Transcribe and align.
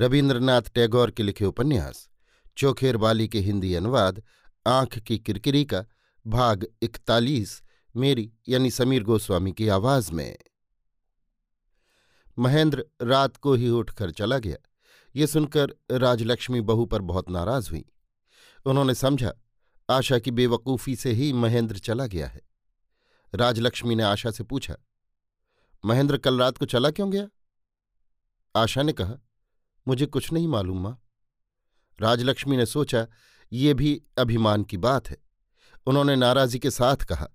रविन्द्रनाथ 0.00 0.62
टैगोर 0.74 1.10
के 1.10 1.22
लिखे 1.22 1.44
उपन्यास, 1.44 2.08
चोखेर 2.56 2.96
बाली 2.96 3.28
के 3.28 3.40
हिंदी 3.40 3.74
अनुवाद, 3.74 4.22
आँख 4.66 4.98
की 4.98 5.18
किरकिरी 5.18 5.64
का 5.64 5.84
भाग 6.26 6.66
इकतालीस, 6.82 7.62
मेरी 7.96 8.32
यानी 8.48 8.70
समीर 8.70 9.02
गोस्वामी 9.02 9.52
की 9.52 9.68
आवाज़ 9.68 10.12
में। 10.12 10.38
महेंद्र 12.38 12.86
रात 13.02 13.36
को 13.36 13.54
ही 13.54 13.68
उठकर 13.68 14.10
चला 14.10 14.38
गया। 14.38 14.56
ये 15.16 15.26
सुनकर 15.26 15.74
राजलक्ष्मी 15.90 16.60
बहू 16.60 16.86
पर 16.86 17.02
बहुत 17.02 17.30
नाराज़ 17.30 17.70
हुई। 17.70 17.84
उन्होंने 18.66 18.94
समझा, 18.94 19.32
आशा 19.90 20.18
की 20.18 20.30
बेवकूफ़ी 20.30 20.96
से 20.96 21.12
ही 21.12 21.32
महेंद्र 21.32 21.78
चला 21.78 22.06
गया 22.06 22.28
है। 22.28 22.40
राजलक्ष्मी 23.34 23.94
ने 23.94 24.02
आशा 24.02 24.30
से 24.30 24.44
पूछा, 24.44 24.76
महेंद्र 25.84 26.18
कल 26.18 26.38
रात 26.38 26.58
को 26.58 26.64
चला 26.64 26.90
क्यों 26.90 27.12
गया? 27.12 27.28
आशा 28.56 28.82
ने 28.82 28.92
कहा 28.92 29.14
मुझे 29.88 30.06
कुछ 30.06 30.32
नहीं 30.32 30.48
मालूम, 30.48 30.82
माँ। 30.82 31.02
राजलक्ष्मी 32.00 32.56
ने 32.56 32.66
सोचा, 32.66 33.06
ये 33.52 33.74
भी 33.74 34.02
अभिमान 34.18 34.64
की 34.64 34.76
बात 34.76 35.08
है। 35.08 35.16
उन्होंने 35.86 36.16
नाराजी 36.16 36.58
के 36.58 36.70
साथ 36.70 36.96
कहा, 36.96 37.28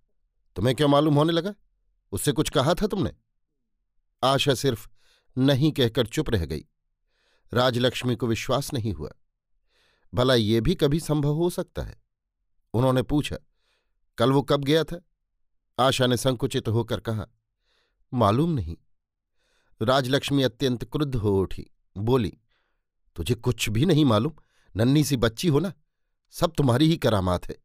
तुम्हें 0.55 0.75
क्यों 0.75 0.87
मालूम 0.87 1.15
होने 1.15 1.33
लगा? 1.33 1.53
उससे 2.11 2.31
कुछ 2.31 2.49
कहा 2.49 2.73
था 2.73 2.87
तुमने? 2.87 3.11
आशा 4.23 4.53
सिर्फ़ 4.53 4.89
नहीं 5.37 5.71
कहकर 5.71 6.05
चुप 6.05 6.29
रह 6.29 6.45
गई। 6.45 6.65
राजलक्ष्मी 7.53 8.15
को 8.15 8.27
विश्वास 8.27 8.73
नहीं 8.73 8.93
हुआ। 8.93 9.11
भला 10.13 10.35
ये 10.35 10.61
भी 10.61 10.75
कभी 10.75 10.99
संभव 10.99 11.33
हो 11.33 11.49
सकता 11.49 11.83
है? 11.83 12.03
उन्होंने 12.73 13.01
पूछा, 13.01 13.37
कल 14.17 14.31
वो 14.31 14.41
कब 14.41 14.63
गया 14.63 14.83
था? 14.83 15.01
आशा 15.79 16.07
ने 16.07 16.17
संकुचित 16.17 16.67
होकर 16.67 16.99
कहा, 16.99 17.27
मालूम 18.13 18.51
नहीं। 18.51 18.77
राजलक्ष्मी 19.81 20.43
अत्यंत 20.43 20.83
क्रुद्ध 20.83 21.15
हो 21.15 21.41
उठी। 21.41 21.74
बोली, 21.95 22.33
तुझे 23.17 23.35
कुछ 23.35 23.69
भी 23.69 23.85
नहीं 23.85 24.05
मालूम। 24.05 24.33
नन्नी 24.75 25.03
सी 25.03 25.17
बच्ची 25.17 25.47
हो 25.47 25.59
ना? 25.59 25.71
सब 26.33 26.53
तुम्हारी 26.57 26.87
ही 26.87 26.97
करामात 26.97 27.49
है। 27.49 27.55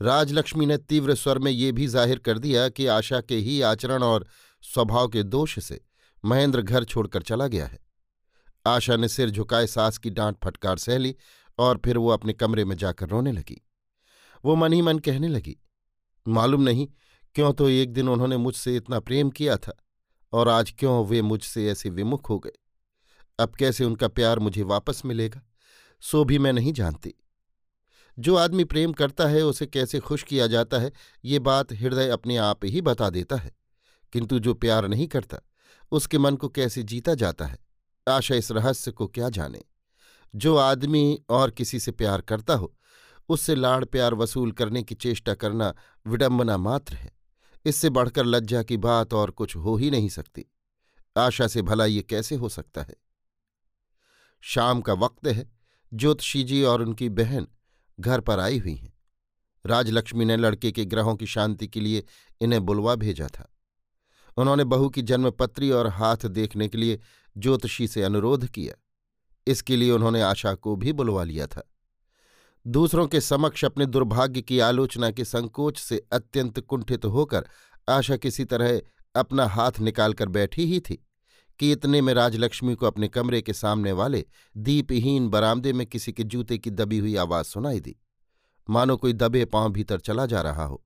राजलक्ष्मी 0.00 0.66
ने 0.66 0.76
तीव्र 0.78 1.14
स्वर 1.14 1.38
में 1.38 1.50
ये 1.52 1.72
भी 1.72 1.86
ज़ाहिर 1.86 2.18
कर 2.18 2.38
दिया 2.38 2.68
कि 2.68 2.86
आशा 2.86 3.20
के 3.20 3.36
ही 3.36 3.60
आचरण 3.62 4.02
और 4.02 4.26
स्वभाव 4.64 5.08
के 5.08 5.22
दोष 5.22 5.58
से 5.58 5.80
महेंद्र 6.24 6.62
घर 6.62 6.84
छोड़कर 6.84 7.22
चला 7.22 7.46
गया 7.46 7.66
है। 7.66 7.78
आशा 8.66 8.96
ने 8.96 9.08
सिर 9.08 9.30
झुकाए, 9.30 9.66
सास 9.66 9.98
की 9.98 10.10
डांट 10.10 10.36
फटकार 10.44 10.78
सह 10.78 10.98
ली 10.98 11.14
और 11.58 11.80
फिर 11.84 11.98
वो 11.98 12.08
अपने 12.08 12.32
कमरे 12.32 12.64
में 12.64 12.76
जाकर 12.76 13.08
रोने 13.08 13.32
लगी। 13.32 13.60
वो 14.44 14.54
मन 14.56 14.72
ही 14.72 14.82
मन 14.82 14.98
कहने 14.98 15.28
लगी, 15.28 15.56
मालूम 16.26 16.62
नहीं, 16.62 16.88
क्यों 17.34 17.52
तो 17.52 17.68
एक 17.68 17.92
दिन 17.92 18.08
उन्होंने 18.08 18.36
मुझसे 18.36 18.76
इतना 18.76 19.00
प्रेम 19.00 19.30
किया 19.30 19.56
था 19.56 19.76
और 20.32 20.48
आज 20.48 20.74
क्यों 20.78 21.04
वे 21.06 21.22
मुझसे 21.22 21.66
ऐसे 21.70 21.90
विमुख 21.90 22.30
हो 22.30 22.38
गए? 22.38 22.52
अब 23.40 23.50
कैसे 23.50 23.84
उनका 23.84 24.08
प्यार 24.08 24.38
मुझे 24.38 24.62
वापस 24.62 25.02
मिलेगा? 25.04 25.42
सो 26.00 26.24
भी 26.24 26.38
मैं 26.38 26.52
नहीं 26.52 26.72
जानती। 26.72 27.14
जो 28.18 28.36
आदमी 28.36 28.64
प्रेम 28.64 28.92
करता 28.92 29.26
है, 29.26 29.42
उसे 29.42 29.66
कैसे 29.66 30.00
खुश 30.00 30.22
किया 30.22 30.46
जाता 30.46 30.78
है, 30.78 30.92
ये 31.24 31.38
बात 31.38 31.72
हृदय 31.72 32.08
अपने 32.08 32.36
आप 32.36 32.60
ही 32.64 32.80
बता 32.80 33.10
देता 33.10 33.36
है। 33.36 33.56
किंतु 34.12 34.38
जो 34.38 34.54
प्यार 34.54 34.88
नहीं 34.88 35.08
करता, 35.08 35.38
उसके 35.92 36.18
मन 36.18 36.36
को 36.36 36.48
कैसे 36.48 36.82
जीता 36.82 37.14
जाता 37.14 37.46
है? 37.46 37.58
आशा 38.08 38.34
इस 38.34 38.52
रहस्य 38.52 38.90
को 38.90 39.06
क्या 39.06 39.28
जाने? 39.28 39.62
जो 40.36 40.56
आदमी 40.56 41.22
और 41.28 41.50
किसी 41.50 41.80
से 41.80 41.92
प्यार 41.92 42.20
करता 42.20 42.54
हो, 42.54 42.76
उससे 43.28 43.54
लाड़ 43.54 43.84
प्यार 43.84 44.14
वसूल 44.14 44.52
करने 44.52 44.82
की 44.82 44.94
चेष्टा 44.94 45.34
करना 45.34 45.74
विडंबना 46.06 46.56
मात्र 46.56 46.94
है। 46.94 47.12
इससे 47.64 47.90
बढ़कर 47.90 48.24
लज्जा 48.24 48.62
की 48.62 48.76
बात 48.76 49.14
और 49.14 49.30
कुछ 49.30 49.56
हो 49.56 49.76
ही 49.76 49.90
नहीं 49.90 50.08
सकती। 50.08 50.46
आशा 51.18 51.46
से 51.46 51.62
भला 51.62 51.84
ये 51.84 52.02
कैसे 52.02 52.34
हो 52.34 52.48
सकता 52.48 52.82
है? 52.82 52.94
शाम 54.40 54.80
का 54.80 54.92
वक्त 54.92 55.26
है। 55.26 55.52
ज्योतिषी 55.94 56.42
जी 56.42 56.62
और 56.62 56.82
उनकी 56.82 57.08
बहन 57.08 57.46
घर 58.00 58.20
पर 58.20 58.40
आई 58.40 58.58
हुई 58.58 58.74
हैं। 58.74 58.98
राजलक्ष्मी 59.66 60.24
ने 60.24 60.36
लड़के 60.36 60.72
के 60.72 60.84
ग्रहों 60.84 61.16
की 61.16 61.26
शांति 61.26 61.68
के 61.68 61.80
लिए 61.80 62.04
इन्हें 62.40 62.66
बुलवा 62.66 62.94
भेजा 62.94 63.26
था। 63.26 63.56
उन्होंने 64.36 64.64
बहू 64.64 64.88
की 64.88 65.02
जन्मपत्री 65.02 65.70
और 65.70 65.88
हाथ 65.88 66.16
देखने 66.16 66.68
के 66.68 66.78
लिए 66.78 67.00
ज्योतिषी 67.38 67.88
से 67.88 68.02
अनुरोध 68.02 68.46
किया। 68.46 68.74
इसके 69.46 69.76
लिए 69.76 69.90
उन्होंने 69.90 70.22
आशा 70.22 70.54
को 70.54 70.76
भी 70.76 70.92
बुलवा 70.92 71.24
लिया 71.24 71.46
था। 71.46 71.70
दूसरों 72.66 73.06
के 73.06 73.20
समक्ष 73.20 73.64
अपने 73.64 73.86
दुर्भाग्य 73.86 74.42
की 74.42 74.58
आलोचना 74.58 75.10
के 75.10 75.24
संकोच 75.24 75.78
से 75.78 76.06
अत्यंत 76.12 76.60
कुंठित 76.60 77.04
होकर 77.04 77.46
आशा 77.88 78.16
किसी 78.16 78.44
तरह 78.44 78.82
अपना 79.16 79.46
हाथ 79.46 79.72
निकालकर 79.80 80.28
बैठी 80.28 80.66
ही 80.66 80.80
थी। 80.80 81.06
कि 81.60 81.72
इतने 81.72 82.00
में 82.00 82.14
राजलक्ष्मी 82.14 82.74
को 82.74 82.86
अपने 82.86 83.08
कमरे 83.08 83.42
के 83.42 83.52
सामने 83.52 83.92
वाले 83.92 84.24
दीपहीन 84.56 85.28
बरामदे 85.28 85.72
में 85.72 85.86
किसी 85.86 86.12
के 86.12 86.22
जूते 86.22 86.58
की 86.58 86.70
दबी 86.70 86.98
हुई 86.98 87.16
आवाज़ 87.16 87.46
सुनाई 87.46 87.80
दी। 87.80 87.96
मानो 88.70 88.96
कोई 88.96 89.12
दबे 89.12 89.44
पाँव 89.44 89.68
भीतर 89.68 90.00
चला 90.00 90.26
जा 90.26 90.40
रहा 90.42 90.64
हो। 90.64 90.84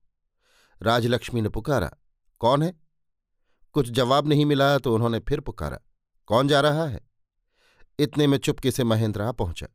राजलक्ष्मी 0.81 1.41
ने 1.41 1.49
पुकारा, 1.49 1.91
कौन 2.39 2.63
है? 2.63 2.73
कुछ 3.73 3.89
जवाब 3.89 4.27
नहीं 4.27 4.45
मिला 4.45 4.77
तो 4.77 4.95
उन्होंने 4.95 5.19
फिर 5.19 5.39
पुकारा, 5.39 5.79
कौन 6.25 6.47
जा 6.47 6.61
रहा 6.61 6.87
है? 6.87 7.01
इतने 7.99 8.27
में 8.27 8.37
चुपके 8.37 8.71
से 8.71 8.83
महेंद्र 8.83 9.21
आ 9.21 9.31
पहुँचा। 9.31 9.67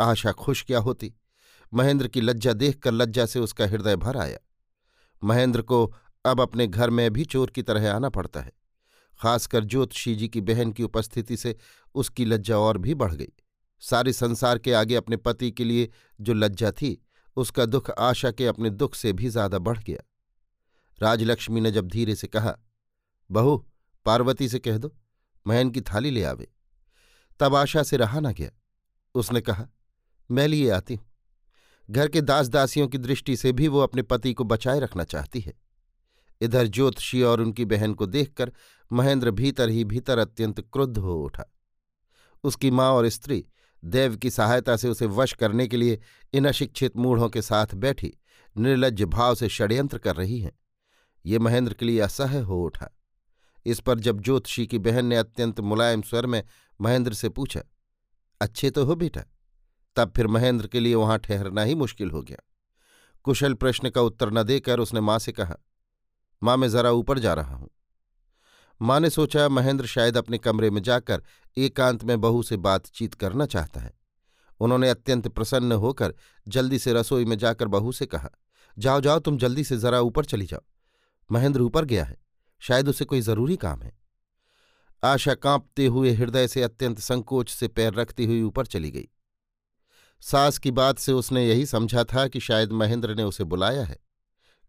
आशा 0.00 0.32
खुश 0.32 0.64
क्या 0.64 0.78
होती? 0.78 1.14
महेंद्र 1.74 2.08
की 2.08 2.20
लज्जा 2.20 2.52
देखकर 2.52 2.92
लज्जा 2.92 3.26
से 3.26 3.38
उसका 3.38 3.66
हृदय 3.66 3.96
भर 3.96 4.16
आया। 4.16 4.38
महेंद्र 5.24 5.62
को 5.62 5.94
अब 6.24 6.40
अपने 6.40 6.66
घर 6.66 6.90
में 6.90 7.10
भी 7.12 7.24
चोर 7.24 7.50
की 7.50 7.62
तरह 7.62 7.92
आना 7.92 8.08
पड़ता 8.08 8.40
है। 8.40 8.52
खासकर 9.20 9.64
ज्योतिषी 9.64 10.14
जी 10.14 10.28
की 10.28 10.40
बहन 10.40 10.72
की 10.72 10.82
उपस्थिति 10.82 11.36
से 11.36 11.56
उसकी 11.94 12.24
लज्जा 12.24 12.58
और 12.58 12.78
भी 12.78 12.94
बढ़ 12.94 13.14
गई। 13.14 13.32
सारे 13.80 14.12
संसार 14.12 14.58
के 14.58 14.72
आगे 14.72 14.94
अपने 14.94 15.16
पति 15.16 15.50
के 15.50 15.64
लिए 15.64 15.88
जो 16.20 16.34
लज्जा 16.34 16.70
थी, 16.70 17.02
उसका 17.36 17.66
दुख 17.66 17.90
आशा 17.90 18.30
के 18.30 18.46
अपने 18.46 18.70
दुख 18.70 18.94
से 18.94 19.12
भी 19.12 19.28
ज़्यादा 19.28 19.58
बढ़ 19.58 19.78
गया। 19.78 20.02
राजलक्ष्मी 21.02 21.60
ने 21.60 21.70
जब 21.70 21.88
धीरे 21.88 22.14
से 22.14 22.26
कहा, 22.26 22.56
बहू, 23.30 23.66
पार्वती 24.06 24.48
से 24.48 24.58
कह 24.58 24.78
दो 24.78 24.96
महन 25.46 25.70
की 25.70 25.80
थाली 25.80 26.10
ले 26.10 26.24
आवे। 26.24 26.48
तब 27.40 27.54
आशा 27.54 27.82
से 27.82 27.96
रहा 27.96 28.20
न 28.20 28.32
गया। 28.32 28.50
उसने 29.14 29.40
कहा, 29.40 29.68
मैं 30.30 30.48
लिए 30.48 30.70
आती 30.70 30.94
हूँ। 30.94 31.06
घर 31.90 32.08
के 32.08 32.20
दास 32.20 32.48
दासियों 32.48 32.88
की 32.88 32.98
दृष्टि 32.98 33.36
से 33.36 33.52
भी 33.52 33.68
वो 33.68 33.80
अपने 33.80 34.02
पति 34.02 34.32
को 34.34 34.44
बचाए 34.44 34.80
रखना 34.80 35.04
चाहती 35.04 35.40
है। 35.40 35.52
इधर 36.40 36.66
ज्योतिषी 36.66 37.22
और 37.22 37.40
उनकी 37.40 37.64
बहन 37.64 37.94
को 37.94 38.06
देखकर 38.06 38.52
महेंद्र 38.90 39.30
भीतर 39.30 39.68
ही 39.68 39.84
भीतर 39.84 40.18
अत्यंत 40.18 40.60
क्रुद्ध 40.60 40.96
हो 40.98 41.14
उठा। 41.14 41.44
उसकी 42.44 42.70
माँ 42.70 42.90
और 42.90 43.08
स्त्री 43.08 43.44
देव 43.82 44.16
की 44.16 44.30
सहायता 44.30 44.76
से 44.76 44.88
उसे 44.88 45.06
वश 45.06 45.32
करने 45.32 45.66
के 45.68 45.76
लिए 45.76 45.98
इन 46.32 46.44
अशिक्षित 46.44 46.96
मूढ़ों 46.96 47.28
के 47.28 47.42
साथ 47.42 47.74
बैठी 47.74 48.12
निर्लज 48.56 49.02
भाव 49.02 49.34
से 49.34 49.48
षड्यंत्र 49.48 49.98
कर 49.98 50.16
रही 50.16 50.38
हैं। 50.40 50.52
ये 51.26 51.38
महेंद्र 51.38 51.74
के 51.74 51.84
लिए 51.84 52.00
असह्य 52.00 52.40
हो 52.40 52.62
उठा। 52.64 52.88
इस 53.66 53.80
पर 53.80 54.00
जब 54.00 54.20
ज्योतिषी 54.20 54.66
की 54.66 54.78
बहन 54.78 55.06
ने 55.06 55.16
अत्यंत 55.16 55.60
मुलायम 55.60 56.02
स्वर 56.02 56.26
में 56.26 56.42
महेंद्र 56.80 57.14
से 57.14 57.28
पूछा, 57.28 57.60
अच्छे 58.40 58.70
तो 58.70 58.84
हो 58.84 58.94
बेटा? 58.94 59.22
तब 59.96 60.12
फिर 60.16 60.26
महेंद्र 60.26 60.66
के 60.66 60.80
लिए 60.80 60.94
वहाँ 60.94 61.18
ठहरना 61.18 61.62
ही 61.62 61.74
मुश्किल 61.74 62.10
हो 62.10 62.22
गया। 62.22 62.42
कुशल 63.24 63.54
प्रश्न 63.54 63.90
का 63.90 64.00
उत्तर 64.00 64.30
न 64.30 64.42
देकर 64.42 64.80
उसने 64.80 65.00
माँ 65.00 65.18
से 65.18 65.32
कहा 65.32 65.56
माँ, 66.42 66.56
मैं 66.56 66.70
जरा 66.70 66.90
ऊपर 66.90 67.18
जा 67.18 67.34
रहा 67.34 67.54
हूँ। 67.54 67.70
माँ 68.82 69.00
ने 69.00 69.10
सोचा, 69.10 69.48
महेंद्र 69.48 69.86
शायद 69.86 70.16
अपने 70.16 70.38
कमरे 70.38 70.70
में 70.70 70.82
जाकर 70.82 71.22
एकांत 71.58 72.04
में 72.04 72.20
बहू 72.20 72.42
से 72.42 72.56
बातचीत 72.56 73.14
करना 73.14 73.46
चाहता 73.46 73.80
है। 73.80 73.94
उन्होंने 74.60 74.90
अत्यंत 74.90 75.28
प्रसन्न 75.28 75.72
होकर 75.72 76.14
जल्दी 76.48 76.78
से 76.78 76.92
रसोई 76.92 77.24
में 77.24 77.38
जाकर 77.38 77.68
बहू 77.68 77.92
से 77.92 78.06
कहा, 78.06 78.30
जाओ 78.78 79.00
जाओ, 79.00 79.18
तुम 79.18 79.38
जल्दी 79.38 79.64
से 79.64 79.76
जरा 79.76 80.00
ऊपर 80.00 80.24
चली 80.24 80.46
जाओ। 80.46 80.60
महेंद्र 81.32 81.60
ऊपर 81.60 81.84
गया 81.84 82.04
है, 82.04 82.18
शायद 82.60 82.88
उसे 82.88 83.04
कोई 83.04 83.20
ज़रूरी 83.20 83.56
काम 83.56 83.82
है। 83.82 83.98
आशा 85.04 85.34
कांपते 85.34 85.86
हुए 85.86 86.12
हृदय 86.12 86.48
से 86.48 86.62
अत्यंत 86.62 86.98
संकोच 86.98 87.50
से 87.50 87.68
पैर 87.68 87.94
रखती 87.94 88.24
हुई 88.24 88.42
ऊपर 88.42 88.66
चली 88.66 88.90
गई। 88.90 89.08
सास 90.20 90.58
की 90.58 90.70
बात 90.70 90.98
से 90.98 91.12
उसने 91.12 91.48
यही 91.48 91.66
समझा 91.66 92.04
था 92.04 92.28
कि 92.28 92.40
शायद 92.40 92.72
महेंद्र 92.72 93.14
ने 93.14 93.22
उसे 93.22 93.44
बुलाया 93.44 93.84
है। 93.84 94.05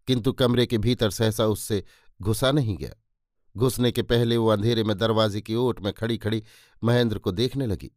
किंतु 0.08 0.32
कमरे 0.32 0.66
के 0.66 0.78
भीतर 0.78 1.10
सहसा 1.10 1.46
उससे 1.46 1.84
घुसा 2.22 2.52
नहीं 2.52 2.76
गया। 2.76 2.90
घुसने 3.56 3.92
के 3.92 4.02
पहले 4.02 4.36
वो 4.36 4.48
अंधेरे 4.48 4.84
में 4.84 4.98
दरवाजे 4.98 5.40
की 5.40 5.54
ओट 5.54 5.80
में 5.80 5.92
खड़ी 5.92 6.18
खड़ी 6.18 6.44
महेंद्र 6.84 7.18
को 7.18 7.32
देखने 7.32 7.66
लगी। 7.66 7.90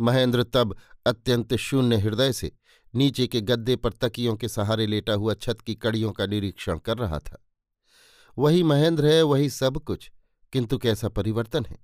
महेंद्र 0.00 0.42
तब 0.42 0.76
अत्यंत 1.06 1.54
शून्य 1.54 1.96
हृदय 1.96 2.32
से 2.32 2.52
नीचे 2.94 3.26
के 3.26 3.40
गद्दे 3.40 3.76
पर 3.76 3.90
तकियों 3.90 4.36
के 4.36 4.48
सहारे 4.48 4.86
लेटा 4.86 5.12
हुआ 5.12 5.34
छत 5.34 5.60
की 5.60 5.74
कड़ियों 5.74 6.12
का 6.12 6.26
निरीक्षण 6.26 6.78
कर 6.78 6.98
रहा 6.98 7.18
था। 7.18 7.46
वही 8.38 8.62
महेंद्र 8.62 9.06
है, 9.06 9.22
वही 9.22 9.50
सब 9.50 9.78
कुछ, 9.78 10.10
किंतु 10.52 10.78
कैसा 10.78 11.08
परिवर्तन 11.08 11.64
है। 11.64 11.78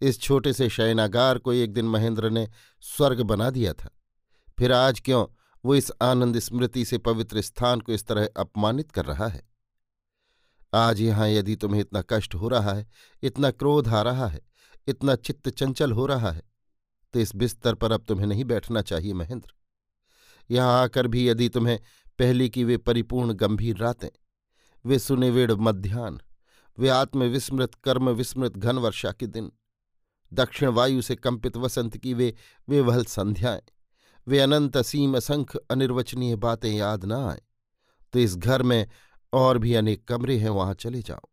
इस 0.00 0.20
छोटे 0.20 0.52
से 0.52 0.68
शयनागार 0.68 1.38
को 1.38 1.52
एक 1.52 1.72
दिन 1.72 1.84
महेंद्र 1.84 2.30
ने 2.30 2.48
स्वर्ग 2.80 3.20
बना 3.20 3.50
दिया 3.50 3.72
था। 3.72 3.90
फिर 4.58 4.72
आज 4.72 5.00
क्यों 5.00 5.37
वो 5.64 5.74
इस 5.74 5.90
आनंद 6.02 6.38
स्मृति 6.38 6.84
से 6.84 6.98
पवित्र 6.98 7.40
स्थान 7.40 7.80
को 7.80 7.92
इस 7.92 8.06
तरह 8.06 8.28
अपमानित 8.36 8.90
कर 8.90 9.04
रहा 9.04 9.26
है। 9.26 9.42
आज 10.72 11.00
यहाँ 11.00 11.28
यदि 11.28 11.56
तुम्हें 11.56 11.80
इतना 11.80 12.02
कष्ट 12.02 12.34
हो 12.34 12.48
रहा 12.48 12.72
है, 12.72 12.86
इतना 13.22 13.50
क्रोध 13.50 13.88
आ 13.88 14.02
रहा 14.02 14.26
है, 14.26 14.40
इतना 14.88 15.14
चित्त 15.16 15.48
चंचल 15.48 15.92
हो 15.92 16.06
रहा 16.06 16.30
है 16.30 16.42
तो 17.14 17.20
इस 17.20 17.34
बिस्तर 17.36 17.74
पर 17.74 17.92
अब 17.92 18.04
तुम्हें 18.08 18.26
नहीं 18.26 18.44
बैठना 18.44 18.82
चाहिए 18.82 19.12
महेंद्र। 19.12 19.52
यहाँ 20.50 20.82
आकर 20.82 21.06
भी 21.06 21.28
यदि 21.28 21.48
तुम्हें 21.48 21.78
पहली 22.18 22.48
की 22.50 22.64
वे 22.64 22.76
परिपूर्ण 22.76 23.32
गंभीर 23.32 23.76
रातें, 23.76 24.08
वे 24.84 24.98
सुनिवेड़ 24.98 25.52
मध्यान्ह 25.52 26.20
वे 26.78 26.88
आत्मविस्मृत 26.88 27.74
कर्म 27.74 28.08
विस्मृत 28.10 28.56
घन 28.56 28.78
वर्षा 28.78 29.12
के 29.12 29.26
दिन, 29.26 29.50
दक्षिण 30.32 30.68
वायु 30.68 31.02
से 31.02 31.16
कंपित 31.16 31.56
वसंत 31.56 31.96
की 31.96 32.14
वे 32.14 32.34
वे 32.68 32.80
वहल 32.80 33.04
संध्याएँ 33.06 33.60
वे 34.28 34.38
अनंत 34.38 34.76
असीम 34.76 35.16
असंख्य 35.16 35.58
अनिर्वचनीय 35.70 36.36
बातें 36.36 36.70
याद 36.70 37.04
न 37.04 37.12
आए 37.12 37.40
तो 38.14 38.18
इस 38.18 38.36
घर 38.36 38.62
में 38.62 38.88
और 39.32 39.58
भी 39.58 39.74
अनेक 39.74 40.04
कमरे 40.04 40.36
हैं, 40.38 40.48
वहाँ 40.48 40.74
चले 40.74 41.02
जाओ। 41.02 41.28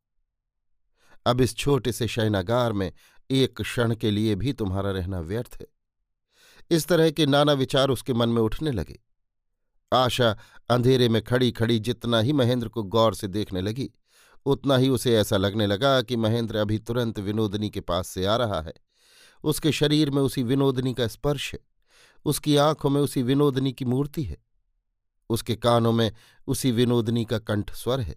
अब 1.25 1.41
इस 1.41 1.55
छोटे 1.55 1.91
से 1.91 2.07
शयनागार 2.07 2.73
में 2.73 2.91
एक 3.29 3.61
क्षण 3.61 3.95
के 3.95 4.11
लिए 4.11 4.35
भी 4.35 4.53
तुम्हारा 4.53 4.91
रहना 4.91 5.19
व्यर्थ 5.19 5.57
है। 5.61 5.67
इस 6.71 6.87
तरह 6.87 7.11
के 7.11 7.25
नाना 7.25 7.53
विचार 7.53 7.89
उसके 7.89 8.13
मन 8.13 8.29
में 8.29 8.41
उठने 8.41 8.71
लगे। 8.71 8.99
आशा 9.91 10.37
अंधेरे 10.69 11.09
में 11.09 11.21
खड़ी 11.21 11.51
खड़ी 11.51 11.79
जितना 11.79 12.19
ही 12.19 12.33
महेंद्र 12.33 12.67
को 12.67 12.83
गौर 12.83 13.15
से 13.15 13.27
देखने 13.27 13.61
लगी, 13.61 13.89
उतना 14.45 14.77
ही 14.77 14.89
उसे 14.89 15.17
ऐसा 15.17 15.37
लगने 15.37 15.67
लगा 15.67 16.01
कि 16.01 16.15
महेंद्र 16.15 16.55
अभी 16.55 16.79
तुरंत 16.79 17.19
विनोदनी 17.19 17.69
के 17.69 17.81
पास 17.81 18.07
से 18.07 18.25
आ 18.25 18.35
रहा 18.35 18.61
है। 18.61 18.73
उसके 19.43 19.71
शरीर 19.71 20.09
में 20.09 20.21
उसी 20.21 20.43
विनोदनी 20.43 20.93
का 20.93 21.07
स्पर्श 21.07 21.53
है। 21.53 21.74
उसकी 22.25 22.57
आँखों 22.57 22.89
में 22.89 23.01
उसी 23.01 23.23
विनोदनी 23.23 23.71
की 23.73 23.85
मूर्ति 23.85 24.23
है। 24.23 24.37
उसके 25.29 25.55
कानों 25.55 25.91
में 25.91 26.11
उसी 26.47 26.71
विनोदनी 26.71 27.25
का 27.25 27.39
कंठ 27.39 27.73
स्वर 27.73 28.01
है 28.01 28.15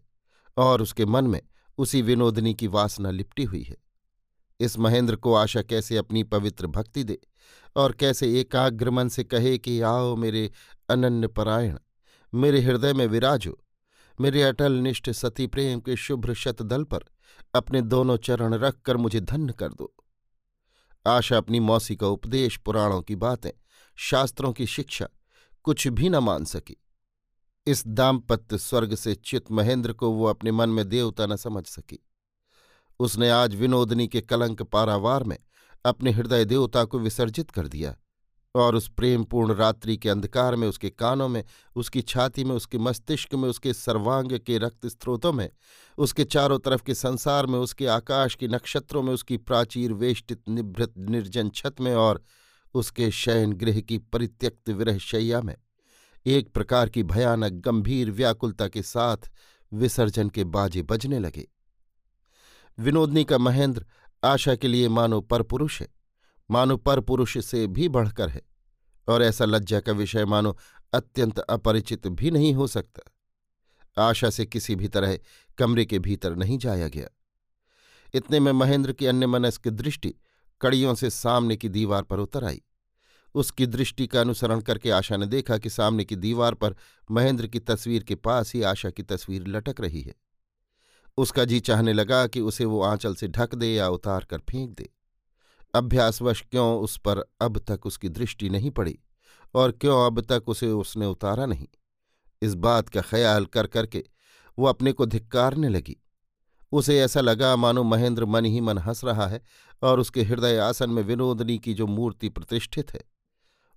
और 0.56 0.82
उसके 0.82 1.06
मन 1.06 1.24
में 1.24 1.42
उसी 1.78 2.02
विनोदनी 2.02 2.54
की 2.54 2.66
वासना 2.66 3.10
लिपटी 3.10 3.44
हुई 3.44 3.62
है। 3.62 3.76
इस 4.60 4.78
महेंद्र 4.78 5.16
को 5.16 5.34
आशा 5.34 5.62
कैसे 5.62 5.96
अपनी 5.96 6.22
पवित्र 6.22 6.66
भक्ति 6.66 7.04
दे 7.04 7.18
और 7.76 7.92
कैसे 7.92 8.40
एकाग्र 8.40 8.90
मन 8.90 9.08
से 9.08 9.24
कहे 9.24 9.58
कि 9.58 9.80
आओ 9.80 10.16
मेरे 10.16 10.50
अनन्य 10.88 11.28
परायण, 11.28 11.78
मेरे 12.34 12.60
हृदय 12.60 12.92
में 12.92 13.06
विराजो 13.06 13.58
मेरे 14.20 14.42
अटल 14.42 14.72
निष्ठ 14.72 15.10
सती 15.10 15.46
प्रेम 15.46 15.80
के 15.80 15.96
शुभ्र 15.96 16.34
शतदल 16.34 16.84
पर 16.84 17.04
अपने 17.54 17.82
दोनों 17.82 18.16
चरण 18.16 18.54
रखकर 18.54 18.96
मुझे 18.96 19.20
धन्य 19.20 19.52
कर 19.52 19.68
दो। 19.68 19.94
आशा 21.06 21.36
अपनी 21.36 21.60
मौसी 21.60 21.96
का 21.96 22.06
उपदेश 22.06 22.56
पुराणों 22.56 23.02
की 23.02 23.16
बातें 23.16 23.50
शास्त्रों 24.00 24.52
की 24.52 24.66
शिक्षा 24.66 25.08
कुछ 25.62 25.88
भी 25.88 26.08
न 26.08 26.16
मान 26.16 26.44
सकी। 26.44 26.76
इस 27.66 27.86
दाम्पत्य 27.86 28.58
स्वर्ग 28.58 28.94
से 28.94 29.14
चित 29.14 29.52
महेंद्र 29.52 29.92
को 29.92 30.10
वो 30.10 30.26
अपने 30.26 30.52
मन 30.52 30.68
में 30.68 30.88
देवता 30.88 31.26
न 31.26 31.36
समझ 31.36 31.66
सकी। 31.66 31.98
उसने 33.00 33.30
आज 33.30 33.54
विनोदनी 33.54 34.08
के 34.08 34.20
कलंक 34.20 34.62
पारावार 34.62 35.24
में 35.24 35.38
अपने 35.84 36.10
हृदय 36.10 36.44
देवता 36.44 36.84
को 36.84 36.98
विसर्जित 36.98 37.50
कर 37.50 37.68
दिया 37.68 37.96
और 38.54 38.74
उस 38.74 38.88
प्रेमपूर्ण 38.88 39.54
रात्रि 39.54 39.96
के 39.96 40.08
अंधकार 40.08 40.56
में 40.56 40.68
उसके 40.68 40.90
कानों 40.90 41.28
में, 41.28 41.44
उसकी 41.76 42.02
छाती 42.02 42.44
में, 42.44 42.56
उसके 42.56 42.78
मस्तिष्क 42.78 43.34
में, 43.34 43.48
उसके 43.48 43.74
सर्वांग 43.74 44.38
के 44.38 44.58
रक्त 44.58 44.86
स्त्रोतों 44.86 45.32
में, 45.32 45.50
उसके 45.98 46.24
चारों 46.24 46.58
तरफ़ 46.58 46.82
के 46.82 46.94
संसार 46.94 47.46
में, 47.46 47.58
उसके 47.58 47.86
आकाश 47.86 48.34
के 48.34 48.48
नक्षत्रों 48.48 49.02
में, 49.02 49.12
उसकी 49.12 49.36
प्राचीर 49.36 49.92
वेष्टित 49.92 50.48
निभृत 50.48 50.94
निर्जन 50.98 51.50
छत 51.50 51.74
में 51.80 51.94
और 51.94 52.22
उसके 52.74 53.10
शयन 53.10 53.52
गृह 53.52 53.80
की 53.80 53.98
परित्यक्त 53.98 54.70
विरह 54.70 54.98
शैया 54.98 55.40
में, 55.42 55.56
एक 56.26 56.52
प्रकार 56.52 56.88
की 56.88 57.02
भयानक 57.02 57.52
गंभीर 57.52 58.10
व्याकुलता 58.10 58.68
के 58.68 58.82
साथ 58.82 59.30
विसर्जन 59.72 60.28
के 60.28 60.44
बाजे 60.44 60.82
बजने 60.82 61.18
लगे। 61.18 61.48
विनोदनी 62.78 63.24
का 63.24 63.38
महेंद्र 63.38 63.86
आशा 64.24 64.54
के 64.54 64.68
लिए 64.68 64.88
मानो 64.88 65.20
परपुरुष 65.20 65.80
है, 65.80 65.88
मानो 66.50 66.76
परपुरुष 66.76 67.38
से 67.38 67.66
भी 67.66 67.88
बढ़कर 67.88 68.28
है, 68.28 68.42
और 69.08 69.22
ऐसा 69.22 69.44
लज्जा 69.44 69.80
का 69.80 69.92
विषय 69.92 70.24
मानो 70.24 70.56
अत्यंत 70.92 71.38
अपरिचित 71.38 72.06
भी 72.06 72.30
नहीं 72.30 72.54
हो 72.54 72.66
सकता। 72.66 73.12
आशा 74.02 74.30
से 74.30 74.46
किसी 74.46 74.76
भी 74.76 74.88
तरह 74.88 75.18
कमरे 75.58 75.84
के 75.84 75.98
भीतर 75.98 76.36
नहीं 76.36 76.58
जाया 76.58 76.88
गया। 76.88 77.08
इतने 78.14 78.40
में 78.40 78.52
महेंद्र 78.52 78.92
की 78.92 79.06
अन्य 79.06 79.26
मनस्क 79.26 79.68
दृष्टि 79.68 80.14
कड़ियों 80.60 80.94
से 80.94 81.10
सामने 81.10 81.56
की 81.56 81.68
दीवार 81.68 82.02
पर 82.02 82.18
उतर 82.18 82.44
आई। 82.44 82.62
उसकी 83.34 83.66
दृष्टि 83.66 84.06
का 84.06 84.20
अनुसरण 84.20 84.60
करके 84.60 84.90
आशा 84.90 85.16
ने 85.16 85.26
देखा 85.26 85.58
कि 85.58 85.70
सामने 85.70 86.04
की 86.04 86.16
दीवार 86.16 86.54
पर 86.54 86.76
महेंद्र 87.10 87.46
की 87.46 87.58
तस्वीर 87.58 88.02
के 88.02 88.14
पास 88.14 88.54
ही 88.54 88.62
आशा 88.62 88.90
की 88.90 89.02
तस्वीर 89.02 89.46
लटक 89.46 89.80
रही 89.80 90.00
है। 90.00 90.14
उसका 91.18 91.44
जी 91.44 91.60
चाहने 91.60 91.92
लगा 91.92 92.26
कि 92.26 92.40
उसे 92.40 92.64
वो 92.64 92.82
आंचल 92.82 93.14
से 93.14 93.28
ढक 93.28 93.54
दे 93.54 93.74
या 93.74 93.88
उतार 93.88 94.24
कर 94.24 94.38
फेंक 94.38 94.70
दे। 94.70 94.90
अभ्यासवश 95.74 96.44
क्यों 96.50 96.80
उस 96.80 96.98
पर 96.98 97.18
अब 97.40 97.58
तक 97.58 97.86
उसकी 97.86 98.08
दृष्टि 98.08 98.48
नहीं 98.48 98.70
पड़ी 98.70 98.98
और 99.54 99.72
क्यों 99.72 100.06
अब 100.06 100.20
तक 100.20 100.48
उसे 100.48 100.70
उसने 100.70 101.06
उतारा 101.06 101.46
नहीं। 101.46 101.66
इस 102.42 102.54
बात 102.54 102.88
का 102.88 103.00
ख्याल 103.00 103.46
कर 103.46 103.66
करके 103.66 104.04
वो 104.58 104.66
अपने 104.66 104.92
को 104.92 105.06
धिक्कारने 105.06 105.68
लगी। 105.68 105.96
उसे 106.72 107.00
ऐसा 107.00 107.20
लगा, 107.20 107.56
मानो 107.56 107.82
महेंद्र 107.82 108.24
मन 108.24 108.44
ही 108.44 108.60
मन 108.60 108.78
हंस 108.78 109.04
रहा 109.04 109.26
है 109.26 109.42
और 109.82 110.00
उसके 110.00 110.22
हृदय 110.22 110.58
आसन 110.58 110.90
में 110.90 111.02
विनोदनी 111.02 111.58
की 111.58 111.74
जो 111.74 111.86
मूर्ति 111.86 112.28
प्रतिष्ठित 112.28 112.94
है। 112.94 113.00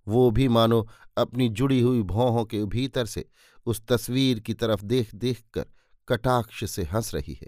वो 0.08 0.32
भी 0.32 0.48
मानो 0.48 0.88
अपनी 1.18 1.50
जुड़ी 1.50 1.82
हुई 1.82 2.02
भौहों 2.04 2.46
के 2.46 2.66
भीतर 2.66 3.06
से 3.06 3.26
उस 3.66 3.82
तस्वीर 3.88 4.40
की 4.40 4.54
तरफ़ 4.54 4.86
देख 4.86 5.16
देख 5.16 5.44
कर 5.54 5.66
कटाक्ष 6.08 6.64
से 6.72 6.84
हंस 6.84 7.16
रही 7.16 7.34
है। 7.34 7.48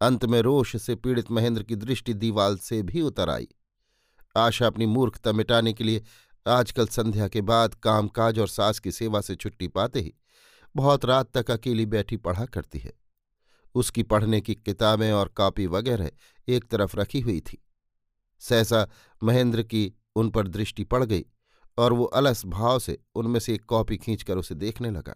अंत 0.00 0.24
में 0.24 0.40
रोष 0.40 0.76
से 0.76 0.94
पीड़ित 0.94 1.30
महेंद्र 1.30 1.62
की 1.62 1.76
दृष्टि 1.76 2.14
दीवाल 2.14 2.56
से 2.56 2.82
भी 2.82 3.00
उतर 3.00 3.30
आई। 3.30 3.48
आशा 4.36 4.66
अपनी 4.66 4.86
मूर्खता 4.86 5.32
मिटाने 5.32 5.72
के 5.72 5.84
लिए 5.84 6.02
आजकल 6.48 6.86
संध्या 6.86 7.28
के 7.28 7.40
बाद 7.40 7.74
कामकाज 7.74 8.38
और 8.38 8.48
सास 8.48 8.78
की 8.78 8.92
सेवा 8.92 9.20
से 9.20 9.34
छुट्टी 9.34 9.68
पाते 9.68 10.00
ही 10.00 10.14
बहुत 10.76 11.04
रात 11.04 11.30
तक 11.36 11.50
अकेली 11.50 11.86
बैठी 11.86 12.16
पढ़ा 12.16 12.44
करती 12.44 12.78
है। 12.78 13.05
उसकी 13.76 14.02
पढ़ने 14.02 14.40
की 14.40 14.54
किताबें 14.54 15.12
और 15.12 15.28
कॉपी 15.28 15.66
वगैरह 15.66 16.10
एक 16.48 16.64
तरफ़ 16.64 16.96
रखी 16.96 17.20
हुई 17.20 17.40
थी। 17.40 17.64
सहसा 18.40 18.88
महेंद्र 19.22 19.62
की 19.62 19.92
उन 20.16 20.30
पर 20.30 20.48
दृष्टि 20.48 20.84
पड़ 20.84 21.04
गई 21.04 21.24
और 21.78 21.92
वो 21.92 22.04
अलस 22.04 22.46
भाव 22.46 22.78
से 22.78 22.98
उनमें 23.14 23.40
से 23.40 23.54
एक 23.54 23.64
कॉपी 23.64 23.96
खींचकर 23.96 24.38
उसे 24.38 24.54
देखने 24.54 24.90
लगा। 24.90 25.14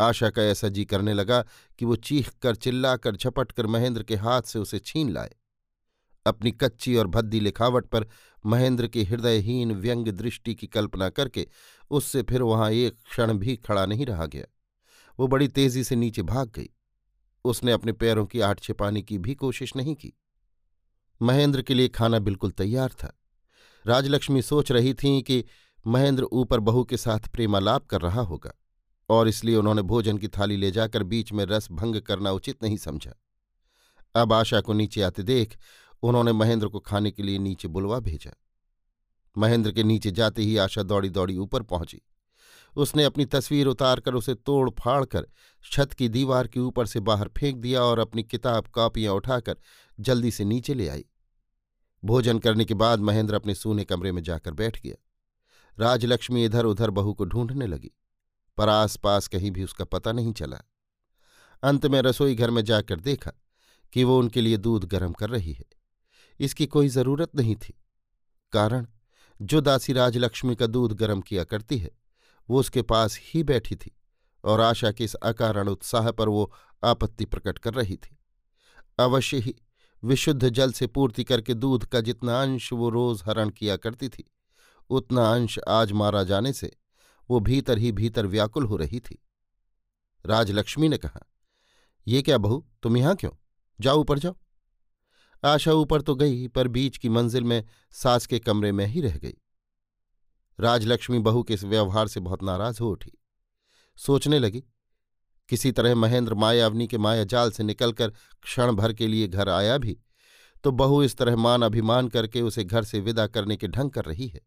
आशा 0.00 0.30
का 0.30 0.42
ऐसा 0.42 0.68
जी 0.68 0.84
करने 0.84 1.14
लगा 1.14 1.44
कि 1.78 1.84
वो 1.84 1.96
चीख 1.96 2.30
कर 2.30 2.54
चिल्लाकर 2.54 3.16
झपट 3.16 3.52
कर 3.52 3.66
महेंद्र 3.66 4.02
के 4.02 4.16
हाथ 4.16 4.42
से 4.42 4.58
उसे 4.58 4.78
छीन 4.78 5.10
लाए। 5.10 5.30
अपनी 6.26 6.52
कच्ची 6.52 6.96
और 6.96 7.06
भद्दी 7.06 7.40
लिखावट 7.40 7.86
पर 7.86 8.06
महेंद्र 8.46 8.86
की 8.86 9.04
हृदयहीन 9.04 9.72
व्यंग 9.72 10.08
दृष्टि 10.08 10.54
की 10.54 10.66
कल्पना 10.66 11.08
करके 11.08 11.46
उससे 11.90 12.22
फिर 12.22 12.42
वहाँ 12.42 12.70
एक 12.70 12.92
क्षण 12.92 13.32
भी 13.32 13.56
खड़ा 13.56 13.86
नहीं 13.86 14.06
रहा 14.06 14.26
गया। 14.26 14.44
वो 15.20 15.26
बड़ी 15.26 15.48
तेज़ी 15.48 15.84
से 15.84 15.96
नीचे 15.96 16.22
भाग 16.22 16.48
गई। 16.48 16.68
उसने 17.44 17.72
अपने 17.72 17.92
पैरों 17.92 18.24
की 18.26 18.40
आठ 18.40 18.60
छिपाने 18.60 19.02
की 19.02 19.18
भी 19.18 19.34
कोशिश 19.34 19.74
नहीं 19.76 19.94
की। 19.94 20.12
महेंद्र 21.20 21.62
के 21.62 21.74
लिए 21.74 21.88
खाना 21.88 22.18
बिल्कुल 22.18 22.50
तैयार 22.50 22.92
था। 22.92 23.16
राजलक्ष्मी 23.84 24.42
सोच 24.42 24.72
रही 24.72 24.94
थीं 24.94 25.20
कि 25.22 25.44
महेंद्र 25.84 26.24
ऊपर 26.24 26.60
बहू 26.60 26.84
के 26.84 26.96
साथ 26.96 27.28
प्रेमालाप 27.28 27.86
कर 27.86 28.00
रहा 28.00 28.20
होगा, 28.20 28.52
और 29.08 29.28
इसलिए 29.28 29.56
उन्होंने 29.56 29.82
भोजन 29.82 30.18
की 30.18 30.28
थाली 30.28 30.56
ले 30.56 30.70
जाकर 30.70 31.02
बीच 31.02 31.32
में 31.32 31.44
रस 31.44 31.68
भंग 31.72 32.00
करना 32.00 32.30
उचित 32.30 32.62
नहीं 32.62 32.76
समझा। 32.76 33.12
अब 34.14 34.32
आशा 34.32 34.60
को 34.60 34.72
नीचे 34.72 35.02
आते 35.02 35.22
देख 35.22 35.56
उन्होंने 36.02 36.32
महेंद्र 36.32 36.68
को 36.68 36.80
खाने 36.80 37.10
के 37.10 37.22
लिए 37.22 37.38
नीचे 37.38 37.68
बुलवा 37.68 37.98
भेजा। 38.00 38.34
महेंद्र 39.36 39.72
के 39.72 39.82
नीचे 39.82 40.10
जाते 40.10 40.42
ही 40.42 40.56
आशा 40.56 40.82
दौड़ी 40.82 41.08
दौड़ी 41.08 41.36
ऊपर 41.36 41.62
पहुँची। 41.62 42.00
उसने 42.76 43.04
अपनी 43.04 43.24
तस्वीर 43.26 43.66
उतारकर 43.66 44.14
उसे 44.14 44.34
तोड़ 44.36 44.70
फाड़ 44.78 45.04
कर 45.04 45.26
छत 45.64 45.92
की 45.92 46.08
दीवार 46.08 46.46
के 46.46 46.60
ऊपर 46.60 46.86
से 46.86 47.00
बाहर 47.00 47.28
फेंक 47.38 47.56
दिया 47.56 47.82
और 47.82 47.98
अपनी 47.98 48.22
किताब 48.22 48.66
कॉपियाँ 48.66 49.14
उठाकर 49.14 49.56
जल्दी 49.98 50.30
से 50.30 50.44
नीचे 50.44 50.74
ले 50.74 50.88
आई। 50.88 51.04
भोजन 52.02 52.38
करने 52.38 52.64
के 52.64 52.74
बाद 52.74 53.00
महेंद्र 53.00 53.34
अपने 53.34 53.54
सूने 53.54 53.84
कमरे 53.84 54.12
में 54.12 54.22
जाकर 54.22 54.52
बैठ 54.54 54.80
गया। 54.82 54.94
राजलक्ष्मी 55.78 56.44
इधर 56.44 56.64
उधर 56.64 56.90
बहू 56.90 57.12
को 57.14 57.24
ढूँढने 57.24 57.66
लगी, 57.66 57.90
पर 58.58 58.68
आसपास 58.68 59.28
कहीं 59.28 59.50
भी 59.50 59.64
उसका 59.64 59.84
पता 59.86 60.12
नहीं 60.12 60.32
चला। 60.32 60.60
अंत 61.62 61.86
में 61.86 62.00
रसोई 62.02 62.34
घर 62.34 62.50
में 62.50 62.62
जाकर 62.64 63.00
देखा 63.00 63.32
कि 63.92 64.04
वो 64.04 64.18
उनके 64.18 64.40
लिए 64.40 64.56
दूध 64.56 64.84
गर्म 64.84 65.12
कर 65.12 65.30
रही 65.30 65.52
है। 65.52 65.64
इसकी 66.40 66.66
कोई 66.66 66.88
ज़रूरत 66.88 67.36
नहीं 67.36 67.54
थी, 67.56 67.74
कारण 68.52 68.86
जो 69.40 69.60
दासी 69.60 69.92
राजलक्ष्मी 69.92 70.54
का 70.56 70.66
दूध 70.66 70.92
गर्म 70.92 71.20
किया 71.20 71.44
करती 71.44 71.78
है 71.78 71.90
वो 72.50 72.60
उसके 72.60 72.82
पास 72.82 73.18
ही 73.22 73.42
बैठी 73.42 73.76
थी 73.76 73.90
और 74.44 74.60
आशा 74.60 74.90
के 74.92 75.04
इस 75.04 75.14
अकारण 75.14 75.68
उत्साह 75.68 76.10
पर 76.10 76.28
वो 76.28 76.52
आपत्ति 76.82 77.24
प्रकट 77.24 77.58
कर 77.58 77.74
रही 77.74 77.96
थी। 77.96 78.16
अवश्य 78.98 79.38
ही 79.38 79.54
विशुद्ध 80.02 80.48
जल 80.48 80.72
से 80.72 80.86
पूर्ति 80.86 81.24
करके 81.24 81.54
दूध 81.54 81.84
का 81.84 82.00
जितना 82.00 82.40
अंश 82.42 82.72
वो 82.72 82.88
रोज 82.90 83.22
हरण 83.26 83.50
किया 83.50 83.76
करती 83.76 84.08
थी, 84.08 84.24
उतना 84.90 85.32
अंश 85.32 85.58
आज 85.68 85.92
मारा 85.92 86.22
जाने 86.24 86.52
से 86.52 86.72
वो 87.30 87.40
भीतर 87.40 87.78
ही 87.78 87.92
भीतर 87.92 88.26
व्याकुल 88.26 88.64
हो 88.64 88.76
रही 88.76 89.00
थी। 89.00 89.18
राजलक्ष्मी 90.24 90.88
ने 90.88 90.98
कहा, 90.98 91.20
ये 92.06 92.22
क्या 92.22 92.38
बहू, 92.38 92.64
तुम 92.82 92.96
यहाँ 92.96 93.14
क्यों? 93.16 93.30
जाओ 93.80 94.00
ऊपर 94.00 94.18
जाओ। 94.18 94.36
आशा 95.44 95.72
ऊपर 95.72 96.02
तो 96.02 96.14
गई, 96.14 96.48
पर 96.48 96.68
बीच 96.68 96.96
की 96.96 97.08
मंजिल 97.08 97.44
में 97.44 97.64
सास 97.92 98.26
के 98.26 98.38
कमरे 98.38 98.72
में 98.72 98.86
ही 98.86 99.00
रह 99.00 99.16
गई। 99.16 99.34
राजलक्ष्मी 100.60 101.18
बहू 101.18 101.42
के 101.42 101.54
इस 101.54 101.64
व्यवहार 101.64 102.08
से 102.08 102.20
बहुत 102.20 102.42
नाराज़ 102.42 102.80
हो 102.80 102.90
उठी। 102.90 103.12
सोचने 103.98 104.38
लगी, 104.38 104.62
किसी 105.48 105.72
तरह 105.72 105.94
महेंद्र 105.94 106.34
मायावनी 106.34 106.86
के 106.86 106.98
माया 106.98 107.24
जाल 107.24 107.50
से 107.50 107.62
निकलकर 107.62 108.10
क्षण 108.42 108.72
भर 108.72 108.92
के 108.92 109.06
लिए 109.06 109.28
घर 109.28 109.48
आया 109.48 109.78
भी 109.78 109.96
तो 110.64 110.70
बहू 110.72 111.02
इस 111.02 111.16
तरह 111.16 111.36
मान 111.36 111.62
अभिमान 111.62 112.08
करके 112.08 112.42
उसे 112.42 112.64
घर 112.64 112.84
से 112.84 113.00
विदा 113.00 113.26
करने 113.26 113.56
के 113.56 113.68
ढंग 113.68 113.90
कर 113.90 114.04
रही 114.04 114.26
है। 114.28 114.40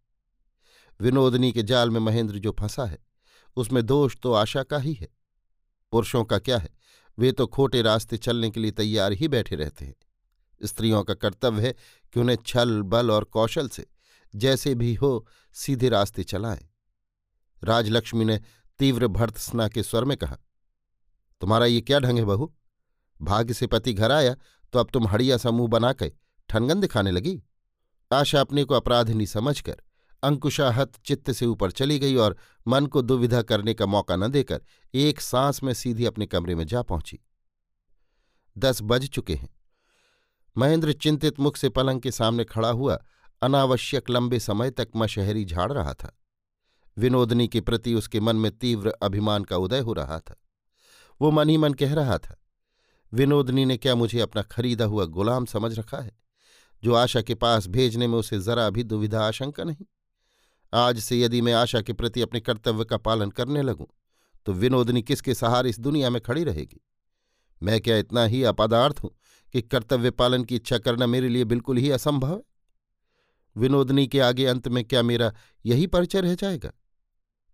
विनोदनी 1.00 1.52
के 1.52 1.64
जाल 1.64 1.90
में 1.90 2.00
महेंद्र 2.00 2.40
जो 2.40 2.56
फंसा 2.60 2.86
है, 2.86 2.98
उसमें 3.58 3.86
दोष 3.86 4.18
तो 4.18 4.34
आशा 4.34 4.64
का 4.64 4.78
ही 4.78 4.94
है। 4.94 5.08
पुरुषों 5.94 6.24
का 6.26 6.40
क्या 6.40 6.58
है? 6.58 6.70
वे 7.18 7.32
तो 7.32 7.48
खोटे 7.48 7.82
रास्ते 7.82 8.18
चलने 8.18 8.50
के 8.50 8.60
लिए 8.60 8.72
तैयार 8.72 9.14
ही 9.14 9.28
बैठे 9.28 9.56
रहते 9.56 9.86
हैं। 9.86 9.96
स्त्रियों 10.62 11.04
का 11.04 11.14
कर्तव्य 11.14 11.62
है 11.62 11.74
कि 12.14 12.20
उन्हें 12.20 12.38
छल, 12.46 12.82
बल 12.82 13.12
और 13.12 13.24
कौशल 13.24 13.70
से 13.70 13.86
जैसे 14.34 14.74
भी 14.76 14.94
हो, 14.94 15.28
सीधे 15.56 15.90
रास्ते 15.90 16.24
चलाएँ। 16.24 16.68
राजलक्ष्मी 17.62 18.26
ने 18.26 18.40
तीव्र 18.80 19.08
भर्त्सना 19.08 19.68
के 19.68 19.84
स्वर 19.84 20.04
में 20.04 20.18
कहा, 20.18 20.38
तुम्हारा 21.42 21.66
ये 21.66 21.82
क्या 21.82 22.00
ढंग 22.00 22.18
है 22.18 22.26
बहू? 22.26 22.54
भाग्य 23.20 23.54
से 23.54 23.68
पति 23.68 23.94
घर 23.94 24.12
आया 24.12 24.36
तो 24.74 24.80
अब 24.80 24.90
तुम 24.94 25.08
हड़िया 25.08 25.38
सा 25.38 25.52
मुँह 25.52 25.68
बनाकर 25.68 26.12
ठनगन 26.50 26.80
दिखाने 26.82 27.12
लगी। 27.12 27.42
आशा 28.12 28.42
अपने 28.42 28.64
को 28.64 28.74
अपराधिनी 28.74 29.26
समझकर, 29.26 29.76
अंकुशाहत 30.24 30.96
चित्त 31.06 31.32
से 31.32 31.46
ऊपर 31.46 31.72
चली 31.72 32.00
गई 32.00 32.16
और 32.16 32.38
मन 32.68 32.86
को 32.86 33.02
दुविधा 33.02 33.42
करने 33.42 33.74
का 33.74 33.86
मौका 33.86 34.16
न 34.16 34.28
देकर 34.28 34.62
एक 34.94 35.22
सांस 35.22 35.64
में 35.64 35.74
सीधी 35.74 36.06
अपने 36.06 36.26
कमरे 36.26 36.56
में 36.56 36.66
जा 36.68 36.82
पहुँची। 36.82 37.20
दस 38.58 38.80
बज 38.82 39.08
चुके 39.10 39.36
हैं। 39.36 39.50
महेंद्र 40.56 40.94
चिंतित 40.94 41.40
मुख 41.40 41.58
से 41.58 41.70
पलंग 41.70 42.02
के 42.02 42.12
सामने 42.12 42.44
खड़ा 42.44 42.70
हुआ 42.70 42.98
अनावश्यक 43.44 44.10
लंबे 44.10 44.40
समय 44.40 44.72
तक 44.72 44.90
मशहरी 44.96 45.46
झाड़ 45.46 45.72
रहा 45.72 45.94
था। 45.94 46.18
विनोदनी 46.98 47.48
के 47.48 47.62
प्रति 47.62 47.94
उसके 47.94 48.20
मन 48.20 48.36
में 48.36 48.52
तीव्र 48.52 48.94
अभिमान 49.04 49.44
का 49.44 49.58
उदय 49.58 49.80
हो 49.80 49.94
रहा 49.94 50.20
था। 50.20 50.36
वो 51.22 51.32
मन 51.32 51.50
ही 51.50 51.58
मन 51.58 51.74
कह 51.74 51.94
रहा 51.94 52.18
था, 52.18 52.36
विनोदनी 53.14 53.66
ने 53.66 53.78
क्या 53.78 53.96
मुझे 53.96 54.20
अपना 54.20 54.42
खरीदा 54.42 54.86
हुआ 54.86 55.06
गुलाम 55.06 55.46
समझ 55.46 55.78
रखा 55.80 55.98
है, 55.98 56.12
जो 56.84 56.94
आशा 56.94 57.22
के 57.22 57.36
पास 57.36 57.68
भेजने 57.68 58.08
में 58.08 58.18
उसे 58.18 58.40
जरा 58.40 58.70
भी 58.70 58.84
दुविधा 58.84 59.26
आशंका 59.28 59.64
नहीं? 59.64 59.86
आज 60.74 61.00
से 61.00 61.20
यदि 61.20 61.42
मैं 61.42 61.54
आशा 61.54 61.82
के 61.82 61.94
प्रति 61.94 62.22
अपने 62.22 62.40
कर्तव्य 62.40 62.86
का 62.86 62.98
पालन 62.98 63.30
करने 63.30 63.62
लगूं 63.62 63.86
तो 64.46 64.54
विनोदनी 64.54 65.02
किसके 65.02 65.34
सहारे 65.34 65.70
इस 65.70 65.80
दुनिया 65.80 66.10
में 66.10 66.22
खड़ी 66.22 66.44
रहेगी? 66.44 66.82
मैं 67.62 67.80
क्या 67.82 67.98
इतना 67.98 68.26
ही 68.26 68.44
अपदार्थ 68.44 69.00
हूँ 69.04 69.12
कि 69.54 69.62
कर्तव्य 69.62 70.12
पालन 70.12 70.44
की 70.44 70.56
इच्छा 70.56 70.78
करना 70.78 71.08
मेरे 71.08 71.30
लिए 71.30 71.44
बिल्कुल 71.46 71.78
ही 71.78 71.90
असंभव 71.92 72.34
है? 72.34 72.42
विनोदनी 73.58 74.08
के 74.08 74.20
आगे 74.20 74.46
अंत 74.46 74.68
में 74.68 74.84
क्या 74.86 75.04
मेरा 75.04 75.34
यही 75.66 75.88
परिचय 75.88 76.22
रह 76.22 76.36
जाएगा? 76.36 76.72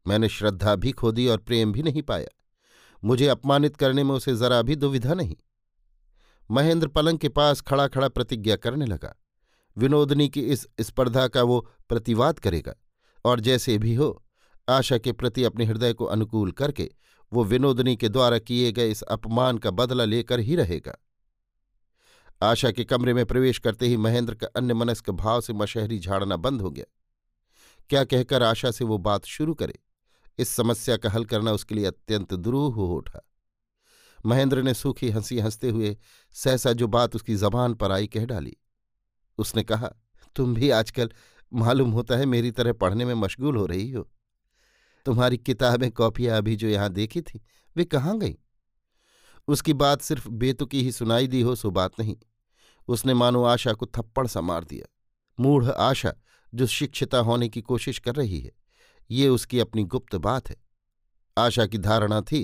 मैंने 0.07 0.29
श्रद्धा 0.29 0.75
भी 0.75 0.91
खो 0.91 1.11
दी 1.11 1.27
और 1.27 1.37
प्रेम 1.37 1.71
भी 1.71 1.83
नहीं 1.83 2.01
पाया। 2.01 2.27
मुझे 3.03 3.27
अपमानित 3.27 3.75
करने 3.77 4.03
में 4.03 4.15
उसे 4.15 4.35
जरा 4.35 4.61
भी 4.61 4.75
दुविधा 4.75 5.13
नहीं। 5.13 5.35
महेंद्र 6.51 6.87
पलंग 6.87 7.19
के 7.19 7.29
पास 7.29 7.61
खड़ा 7.61 7.87
खड़ा 7.87 8.07
प्रतिज्ञा 8.07 8.55
करने 8.55 8.85
लगा। 8.85 9.15
विनोदनी 9.77 10.29
की 10.29 10.41
इस 10.41 10.67
स्पर्धा 10.81 11.27
का 11.27 11.43
वो 11.43 11.59
प्रतिवाद 11.89 12.39
करेगा, 12.39 12.73
और 13.25 13.39
जैसे 13.39 13.77
भी 13.77 13.95
हो, 13.95 14.25
आशा 14.69 14.97
के 14.97 15.11
प्रति 15.11 15.43
अपने 15.43 15.65
हृदय 15.65 15.93
को 15.93 16.05
अनुकूल 16.05 16.51
करके 16.51 16.91
वो 17.33 17.43
विनोदनी 17.43 17.95
के 17.95 18.09
द्वारा 18.09 18.39
किए 18.39 18.71
गए 18.71 18.91
इस 18.91 19.01
अपमान 19.01 19.57
का 19.57 19.71
बदला 19.71 20.05
लेकर 20.05 20.39
ही 20.39 20.55
रहेगा। 20.55 20.95
आशा 22.41 22.71
के 22.71 22.83
कमरे 22.83 23.13
में 23.13 23.25
प्रवेश 23.25 23.59
करते 23.59 23.87
ही 23.87 23.97
महेंद्र 23.97 24.35
का 24.35 24.47
अन्य 24.47 24.73
मनस्क 24.73 25.09
भाव 25.09 25.41
से 25.41 25.53
मशहरी 25.53 25.99
झाड़ना 25.99 26.35
बंद 26.35 26.61
हो 26.61 26.71
गया। 26.71 26.85
क्या 27.89 28.03
कहकर 28.03 28.43
आशा 28.43 28.71
से 28.71 28.85
वो 28.85 28.97
बात 28.97 29.25
शुरू 29.25 29.53
करे? 29.53 29.79
इस 30.37 30.49
समस्या 30.49 30.97
का 30.97 31.09
हल 31.09 31.25
करना 31.25 31.51
उसके 31.51 31.75
लिए 31.75 31.85
अत्यंत 31.85 32.33
दुरूह 32.33 32.73
हो 32.73 32.95
उठा। 32.95 33.29
महेंद्र 34.25 34.61
ने 34.61 34.73
सूखी 34.73 35.09
हँसी 35.09 35.39
हँसते 35.39 35.69
हुए 35.69 35.97
सहसा 36.33 36.73
जो 36.73 36.87
बात 36.87 37.15
उसकी 37.15 37.35
जबान 37.35 37.73
पर 37.73 37.91
आई 37.91 38.07
कह 38.07 38.25
डाली। 38.25 38.57
उसने 39.37 39.63
कहा, 39.63 39.93
तुम 40.35 40.53
भी 40.53 40.69
आजकल 40.69 41.11
मालूम 41.53 41.91
होता 41.91 42.15
है 42.15 42.25
मेरी 42.25 42.51
तरह 42.51 42.73
पढ़ने 42.73 43.05
में 43.05 43.13
मशगूल 43.13 43.55
हो 43.55 43.65
रही 43.65 43.91
हो। 43.91 44.09
तुम्हारी 45.05 45.37
किताबें, 45.37 45.91
कॉपियाँ 45.91 46.37
अभी 46.37 46.55
जो 46.55 46.67
यहाँ 46.67 46.89
देखी 46.89 47.21
थी, 47.21 47.41
वे 47.75 47.85
कहाँ 47.85 48.19
गईं? 48.19 48.35
उसकी 49.47 49.73
बात 49.73 50.01
सिर्फ़ 50.01 50.29
बेतुकी 50.29 50.83
ही 50.83 50.91
सुनाई 50.91 51.27
दी 51.27 51.41
हो, 51.41 51.55
सो 51.55 51.71
बात 51.71 51.91
नहीं। 51.99 52.17
उसने 52.89 53.13
मानो 53.13 53.43
आशा 53.43 53.73
को 53.73 53.85
थप्पड़ 53.85 54.27
सा 54.27 54.41
मार 54.41 54.63
दिया। 54.63 54.85
मूढ़ 55.39 55.65
आशा 55.65 56.13
जो 56.53 56.67
शिक्षिता 56.67 57.17
होने 57.17 57.49
की 57.49 57.61
कोशिश 57.61 57.99
कर 57.99 58.15
रही 58.15 58.39
है, 58.39 58.51
ये 59.11 59.27
उसकी 59.27 59.59
अपनी 59.59 59.83
गुप्त 59.83 60.15
बात 60.15 60.49
है। 60.49 60.55
आशा 61.37 61.65
की 61.65 61.77
धारणा 61.77 62.21
थी 62.21 62.43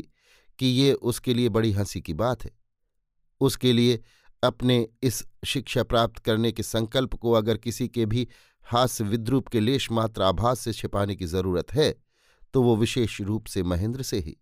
कि 0.59 0.65
ये 0.65 0.93
उसके 0.93 1.33
लिए 1.33 1.49
बड़ी 1.49 1.71
हँसी 1.71 2.01
की 2.01 2.13
बात 2.13 2.43
है। 2.43 2.51
उसके 3.41 3.73
लिए 3.73 4.01
अपने 4.43 4.87
इस 5.03 5.23
शिक्षा 5.45 5.83
प्राप्त 5.83 6.19
करने 6.19 6.51
के 6.51 6.63
संकल्प 6.63 7.13
को 7.13 7.31
अगर 7.31 7.57
किसी 7.57 7.87
के 7.87 8.05
भी 8.05 8.27
हास्य 8.63 9.03
विद्रूप 9.03 9.47
के 9.47 9.59
लेश 9.59 9.91
मात्र 9.91 10.21
आभास 10.21 10.59
से 10.59 10.73
छिपाने 10.73 11.15
की 11.15 11.25
ज़रूरत 11.25 11.73
है 11.73 11.93
तो 12.53 12.61
वो 12.63 12.75
विशेष 12.75 13.19
रूप 13.21 13.45
से 13.45 13.63
महेंद्र 13.63 14.03
से 14.03 14.19
ही। 14.19 14.37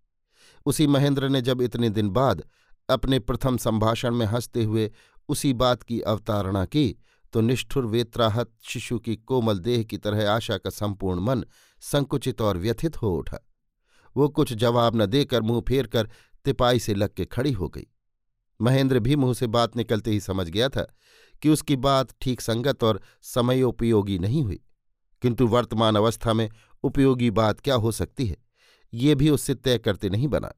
उसी 0.65 0.87
महेंद्र 0.87 1.29
ने 1.29 1.41
जब 1.41 1.61
इतने 1.61 1.89
दिन 1.89 2.09
बाद 2.09 2.43
अपने 2.89 3.19
प्रथम 3.19 3.57
संभाषण 3.57 4.15
में 4.15 4.25
हँसते 4.25 4.63
हुए 4.63 4.91
उसी 5.29 5.53
बात 5.53 5.83
की 5.83 5.99
अवतारणा 6.01 6.65
की 6.65 6.95
तो 7.33 7.41
निष्ठुर 7.41 7.85
वेत्राहत 7.85 8.51
शिशु 8.63 8.99
की 8.99 9.15
कोमल 9.15 9.59
देह 9.59 9.83
की 9.83 9.97
तरह 9.97 10.29
आशा 10.31 10.57
का 10.57 10.69
संपूर्ण 10.69 11.19
मन 11.19 11.43
संकुचित 11.81 12.41
और 12.41 12.57
व्यथित 12.57 13.01
हो 13.01 13.15
उठा। 13.15 13.39
वो 14.15 14.27
कुछ 14.29 14.53
जवाब 14.53 14.95
न 14.95 15.05
देकर 15.05 15.41
मुँह 15.41 15.61
फेर 15.61 15.87
कर 15.87 16.09
तिपाई 16.45 16.79
से 16.79 16.93
लग 16.93 17.13
के 17.13 17.25
खड़ी 17.25 17.51
हो 17.51 17.69
गई। 17.69 17.87
महेंद्र 18.59 18.99
भी 18.99 19.15
मुँह 19.15 19.33
से 19.33 19.47
बात 19.47 19.77
निकलते 19.77 20.11
ही 20.11 20.19
समझ 20.19 20.47
गया 20.49 20.69
था 20.69 20.85
कि 21.41 21.49
उसकी 21.49 21.75
बात 21.75 22.13
ठीक 22.21 22.41
संगत 22.41 22.83
और 22.83 23.01
समयोपयोगी 23.23 24.19
नहीं 24.19 24.43
हुई, 24.43 24.59
किंतु 25.21 25.47
वर्तमान 25.47 25.95
अवस्था 25.95 26.33
में 26.33 26.49
उपयोगी 26.83 27.29
बात 27.31 27.59
क्या 27.59 27.75
हो 27.75 27.91
सकती 27.91 28.27
है, 28.27 28.37
ये 28.93 29.15
भी 29.15 29.29
उससे 29.29 29.55
तय 29.55 29.77
करते 29.77 30.09
नहीं 30.09 30.27
बना। 30.27 30.53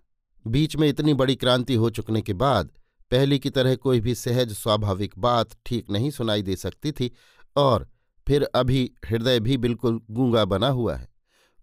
बीच 0.45 0.75
में 0.75 0.87
इतनी 0.89 1.13
बड़ी 1.13 1.35
क्रांति 1.35 1.75
हो 1.75 1.89
चुकने 1.89 2.21
के 2.21 2.33
बाद 2.33 2.71
पहले 3.11 3.39
की 3.39 3.49
तरह 3.49 3.75
कोई 3.75 3.99
भी 3.99 4.15
सहज 4.15 4.53
स्वाभाविक 4.53 5.13
बात 5.17 5.49
ठीक 5.65 5.89
नहीं 5.89 6.11
सुनाई 6.11 6.41
दे 6.41 6.55
सकती 6.55 6.91
थी 6.91 7.11
और 7.55 7.87
फिर 8.27 8.43
अभी 8.43 8.91
हृदय 9.05 9.39
भी 9.39 9.57
बिल्कुल 9.57 10.01
गूँगा 10.11 10.45
बना 10.45 10.67
हुआ 10.67 10.95
है। 10.95 11.09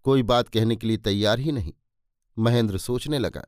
कोई 0.02 0.22
बात 0.22 0.48
कहने 0.48 0.76
के 0.76 0.86
लिए 0.86 0.96
तैयार 0.96 1.38
ही 1.38 1.52
नहीं। 1.52 1.72
महेंद्र 2.38 2.78
सोचने 2.78 3.18
लगा। 3.18 3.44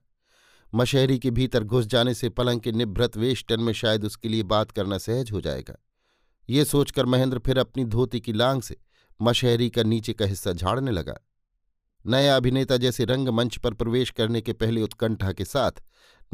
मशहरी 0.75 1.19
के 1.19 1.31
भीतर 1.31 1.65
घुस 1.65 1.87
जाने 1.87 2.15
से 2.15 2.29
पलंग 2.29 2.61
के 2.61 2.73
निभृत 2.73 3.17
वेष्टन 3.17 3.61
में 3.61 3.73
शायद 3.73 4.05
उसके 4.05 4.29
लिए 4.29 4.43
बात 4.43 4.71
करना 4.71 4.99
सहज 4.99 5.33
हो 5.33 5.41
जाएगा। 5.41 5.75
ये 6.51 6.65
सोचकर 6.65 7.07
महेंद्र 7.07 7.39
फिर 7.39 7.59
अपनी 7.59 7.85
धोती 7.85 8.21
की 8.21 8.33
लांग 8.33 8.63
से 8.63 8.77
मशहरी 9.23 9.71
का 9.71 9.83
नीचे 9.83 10.13
का 10.13 10.25
हिस्सा 10.25 10.53
झाड़ने 10.53 10.91
लगा। 10.91 11.15
नया 12.07 12.37
अभिनेता 12.37 12.77
जैसे 12.77 13.05
रंगमंच 13.05 13.57
पर 13.57 13.75
प्रवेश 13.75 14.11
करने 14.11 14.41
के 14.41 14.53
पहले 14.53 14.83
उत्कंठा 14.83 15.33
के 15.33 15.45
साथ 15.45 15.73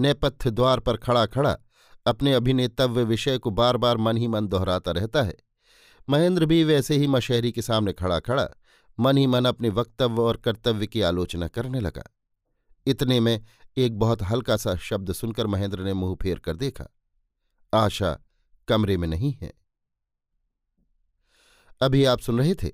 नेपथ्य 0.01 0.51
द्वार 0.51 0.81
पर 0.81 0.97
खड़ा 0.97 1.27
खड़ा 1.27 1.59
अपने 2.07 2.33
अभिनेतव्य 2.35 3.05
विषय 3.05 3.39
को 3.39 3.51
बार 3.51 3.77
बार 3.77 3.97
मन 3.97 4.17
ही 4.17 4.29
मन 4.29 4.49
दोहराता 4.49 4.91
रहता 4.91 5.23
है। 5.23 5.37
महेंद्र 6.09 6.47
भी 6.47 6.65
वैसे 6.65 6.97
ही 6.97 7.07
मशहरी 7.07 7.53
के 7.53 7.63
सामने 7.63 7.93
खड़ा 7.93 8.21
खड़ा 8.21 8.49
मन 9.01 9.17
ही 9.17 9.27
मन 9.27 9.45
अपने 9.45 9.69
वक्तव्य 9.69 10.23
और 10.23 10.37
कर्तव्य 10.37 10.87
की 10.87 11.01
आलोचना 11.01 11.49
करने 11.49 11.81
लगा। 11.81 12.03
इतने 12.87 13.21
में 13.21 13.45
एक 13.77 13.99
बहुत 13.99 14.23
हल्का 14.23 14.57
सा 14.57 14.77
शब्द 14.77 15.13
सुनकर 15.13 15.47
महेंद्र 15.47 15.83
ने 15.83 15.95
मुँह 15.95 16.17
फेर 16.23 16.39
कर 16.39 16.57
देखा। 16.57 16.85
आशा 17.75 18.19
कमरे 18.69 18.97
में 18.97 19.09
नहीं 19.09 19.33
है। 19.43 19.53
अभी 21.81 22.05
आप 22.05 22.21
सुन 22.21 22.39
रहे 22.39 22.55
थे 22.55 22.71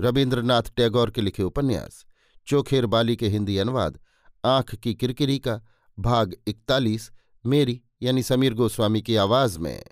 रविन्द्रनाथ 0.00 0.62
टैगोर 0.76 1.10
के 1.10 1.20
लिखे 1.20 1.42
उपन्यास, 1.42 2.06
चोखेर 2.46 2.86
बाली 2.86 3.16
के 3.16 3.28
हिंदी 3.28 3.58
अनुवाद, 3.58 3.98
आँख 4.44 4.74
की 4.74 4.94
किरकिरी 4.94 5.38
का 5.38 5.60
भाग 5.98 6.34
इकतालीस 6.46 7.10
मेरी 7.46 7.80
यानी 8.02 8.22
समीर 8.22 8.54
गोस्वामी 8.54 9.02
की 9.02 9.16
आवाज़ 9.16 9.58
में। 9.58 9.84